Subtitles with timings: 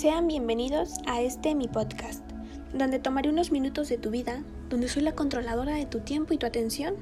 [0.00, 2.24] Sean bienvenidos a este mi podcast,
[2.72, 6.38] donde tomaré unos minutos de tu vida, donde soy la controladora de tu tiempo y
[6.38, 6.94] tu atención.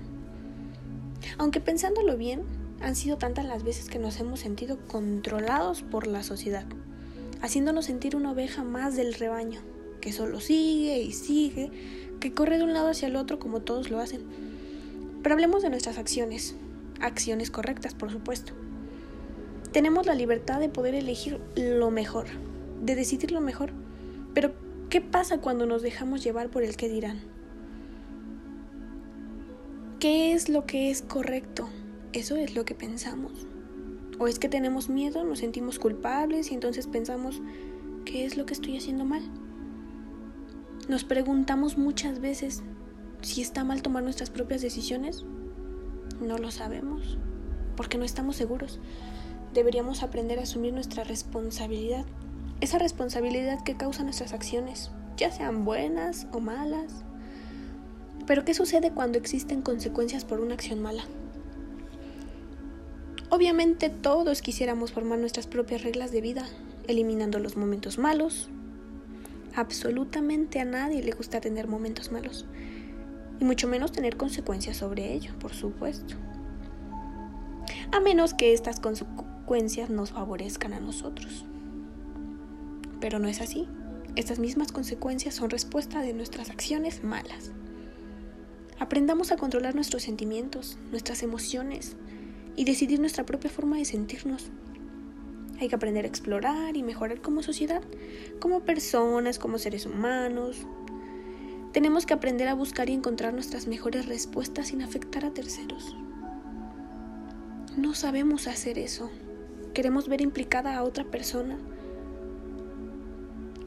[1.39, 2.43] Aunque pensándolo bien,
[2.81, 6.65] han sido tantas las veces que nos hemos sentido controlados por la sociedad,
[7.41, 9.61] haciéndonos sentir una oveja más del rebaño,
[10.01, 11.71] que solo sigue y sigue,
[12.19, 14.23] que corre de un lado hacia el otro como todos lo hacen.
[15.23, 16.57] Pero hablemos de nuestras acciones,
[17.01, 18.55] acciones correctas, por supuesto.
[19.71, 22.27] Tenemos la libertad de poder elegir lo mejor,
[22.81, 23.73] de decidir lo mejor.
[24.35, 24.53] Pero,
[24.91, 27.21] ¿qué pasa cuando nos dejamos llevar por el que dirán?
[30.01, 31.69] ¿Qué es lo que es correcto?
[32.13, 33.47] Eso es lo que pensamos.
[34.19, 37.41] ¿O es que tenemos miedo, nos sentimos culpables y entonces pensamos,
[38.05, 39.23] ¿qué es lo que estoy haciendo mal?
[40.89, 42.63] Nos preguntamos muchas veces
[43.21, 45.25] si está mal tomar nuestras propias decisiones.
[46.21, 47.19] No lo sabemos,
[47.77, 48.81] porque no estamos seguros
[49.55, 52.05] deberíamos aprender a asumir nuestra responsabilidad,
[52.61, 57.05] esa responsabilidad que causa nuestras acciones, ya sean buenas o malas.
[58.27, 61.05] Pero ¿qué sucede cuando existen consecuencias por una acción mala?
[63.31, 66.47] Obviamente todos quisiéramos formar nuestras propias reglas de vida,
[66.87, 68.49] eliminando los momentos malos.
[69.55, 72.47] Absolutamente a nadie le gusta tener momentos malos,
[73.39, 76.17] y mucho menos tener consecuencias sobre ello, por supuesto.
[77.93, 81.45] A menos que estas consecuencias nos favorezcan a nosotros.
[83.01, 83.69] Pero no es así.
[84.17, 87.53] Estas mismas consecuencias son respuesta de nuestras acciones malas.
[88.79, 91.97] Aprendamos a controlar nuestros sentimientos, nuestras emociones
[92.57, 94.51] y decidir nuestra propia forma de sentirnos.
[95.61, 97.83] Hay que aprender a explorar y mejorar como sociedad,
[98.41, 100.67] como personas, como seres humanos.
[101.73, 105.97] Tenemos que aprender a buscar y encontrar nuestras mejores respuestas sin afectar a terceros.
[107.77, 109.11] No sabemos hacer eso
[109.79, 111.57] queremos ver implicada a otra persona.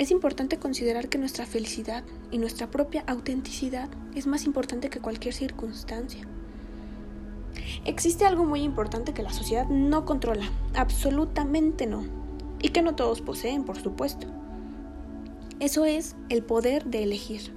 [0.01, 5.35] Es importante considerar que nuestra felicidad y nuestra propia autenticidad es más importante que cualquier
[5.35, 6.27] circunstancia.
[7.85, 12.03] Existe algo muy importante que la sociedad no controla, absolutamente no,
[12.63, 14.25] y que no todos poseen, por supuesto.
[15.59, 17.53] Eso es el poder de elegir.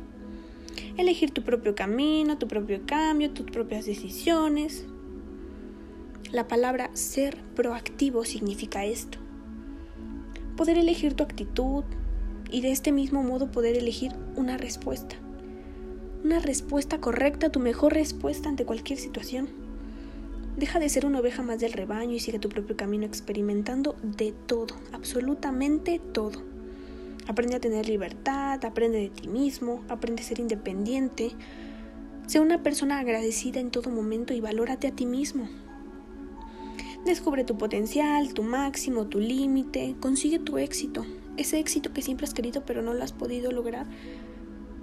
[0.98, 4.84] Elegir tu propio camino, tu propio cambio, tus propias decisiones,
[6.30, 9.16] la palabra ser proactivo significa esto.
[10.58, 11.84] Poder elegir tu actitud
[12.54, 15.16] y de este mismo modo poder elegir una respuesta.
[16.22, 19.48] Una respuesta correcta, tu mejor respuesta ante cualquier situación.
[20.56, 24.32] Deja de ser una oveja más del rebaño y sigue tu propio camino experimentando de
[24.46, 26.44] todo, absolutamente todo.
[27.26, 31.32] Aprende a tener libertad, aprende de ti mismo, aprende a ser independiente.
[32.28, 35.48] Sé una persona agradecida en todo momento y valórate a ti mismo.
[37.04, 41.04] Descubre tu potencial, tu máximo, tu límite, consigue tu éxito,
[41.36, 43.86] ese éxito que siempre has querido pero no lo has podido lograr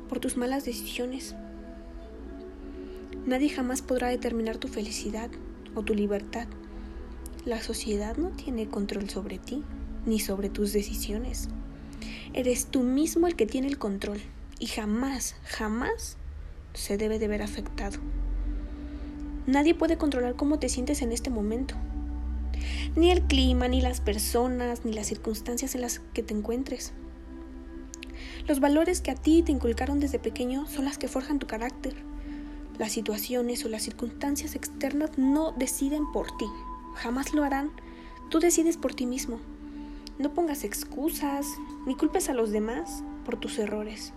[0.10, 1.36] por tus malas decisiones.
[3.26, 5.30] Nadie jamás podrá determinar tu felicidad
[5.76, 6.48] o tu libertad.
[7.46, 9.64] La sociedad no tiene control sobre ti
[10.06, 11.50] ni sobre tus decisiones.
[12.34, 14.20] Eres tú mismo el que tiene el control
[14.60, 16.18] y jamás, jamás
[16.74, 18.00] se debe de ver afectado.
[19.48, 21.76] Nadie puede controlar cómo te sientes en este momento
[22.96, 26.94] ni el clima, ni las personas, ni las circunstancias en las que te encuentres.
[28.48, 31.96] Los valores que a ti te inculcaron desde pequeño son las que forjan tu carácter.
[32.78, 36.48] Las situaciones o las circunstancias externas no deciden por ti,
[36.96, 37.72] jamás lo harán.
[38.30, 39.40] Tú decides por ti mismo.
[40.18, 41.46] No pongas excusas
[41.86, 44.14] ni culpes a los demás por tus errores.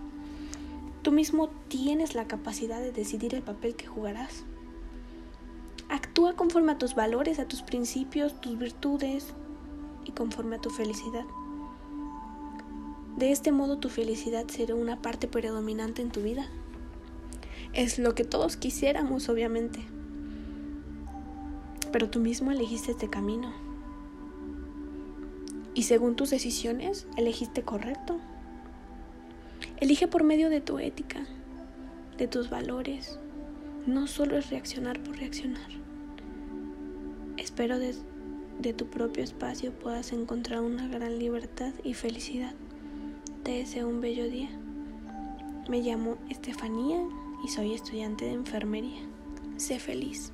[1.01, 4.43] Tú mismo tienes la capacidad de decidir el papel que jugarás.
[5.89, 9.33] Actúa conforme a tus valores, a tus principios, tus virtudes
[10.03, 11.25] y conforme a tu felicidad.
[13.17, 16.47] De este modo tu felicidad será una parte predominante en tu vida.
[17.73, 19.79] Es lo que todos quisiéramos, obviamente.
[21.91, 23.53] Pero tú mismo elegiste este camino.
[25.73, 28.17] Y según tus decisiones, elegiste correcto.
[29.77, 31.25] Elige por medio de tu ética,
[32.17, 33.19] de tus valores,
[33.85, 35.69] no solo es reaccionar por reaccionar.
[37.37, 42.53] Espero de tu propio espacio puedas encontrar una gran libertad y felicidad.
[43.43, 44.49] Te deseo un bello día.
[45.69, 46.99] Me llamo Estefanía
[47.43, 49.01] y soy estudiante de enfermería.
[49.57, 50.31] Sé feliz.